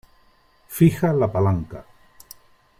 fija 0.77 1.11
la 1.13 1.31
palanca. 1.31 1.85